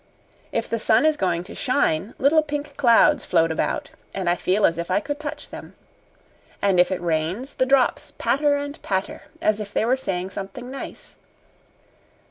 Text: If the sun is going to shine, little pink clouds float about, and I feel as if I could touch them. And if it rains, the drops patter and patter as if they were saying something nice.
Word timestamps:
If 0.51 0.67
the 0.67 0.79
sun 0.79 1.05
is 1.05 1.15
going 1.15 1.43
to 1.43 1.53
shine, 1.53 2.15
little 2.17 2.41
pink 2.41 2.75
clouds 2.75 3.23
float 3.23 3.51
about, 3.51 3.91
and 4.15 4.27
I 4.27 4.35
feel 4.35 4.65
as 4.65 4.79
if 4.79 4.89
I 4.89 4.99
could 4.99 5.19
touch 5.19 5.49
them. 5.49 5.75
And 6.59 6.79
if 6.79 6.91
it 6.91 6.99
rains, 6.99 7.53
the 7.53 7.67
drops 7.67 8.11
patter 8.17 8.55
and 8.57 8.81
patter 8.81 9.21
as 9.43 9.59
if 9.59 9.73
they 9.73 9.85
were 9.85 9.95
saying 9.95 10.31
something 10.31 10.71
nice. 10.71 11.17